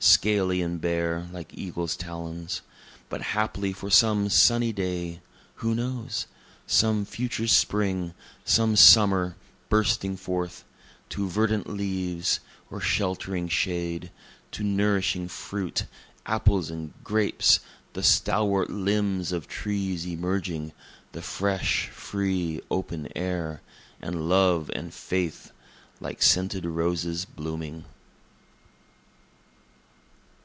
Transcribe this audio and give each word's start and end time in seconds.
(scaly 0.00 0.62
and 0.62 0.80
bare, 0.80 1.26
like 1.32 1.52
eagles' 1.54 1.96
talons,) 1.96 2.62
But 3.08 3.20
haply 3.34 3.72
for 3.72 3.90
some 3.90 4.28
sunny 4.28 4.72
day 4.72 5.20
(who 5.56 5.74
knows?) 5.74 6.26
some 6.68 7.04
future 7.04 7.48
spring, 7.48 8.14
some 8.44 8.76
summer 8.76 9.34
bursting 9.68 10.16
forth, 10.16 10.64
To 11.10 11.28
verdant 11.28 11.68
leaves, 11.68 12.38
or 12.70 12.80
sheltering 12.80 13.48
shade 13.48 14.12
to 14.52 14.62
nourishing 14.62 15.26
fruit, 15.26 15.86
Apples 16.26 16.70
and 16.70 16.92
grapes 17.02 17.58
the 17.92 18.04
stalwart 18.04 18.70
limbs 18.70 19.32
of 19.32 19.48
trees 19.48 20.06
emerging 20.06 20.72
the 21.10 21.22
fresh, 21.22 21.88
free, 21.88 22.60
open 22.70 23.08
air, 23.16 23.62
And 24.00 24.28
love 24.28 24.70
and 24.74 24.94
faith, 24.94 25.50
like 26.00 26.22
scented 26.22 26.64
roses 26.64 27.24
blooming. 27.24 27.84